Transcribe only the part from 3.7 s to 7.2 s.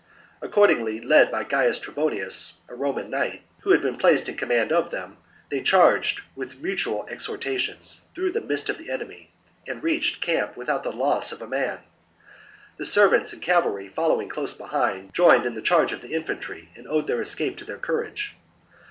been placed in command of them, they charged, with mutual